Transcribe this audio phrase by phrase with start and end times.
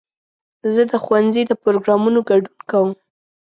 [0.73, 2.91] زه د ښوونځي د پروګرامونو ګډون کوم.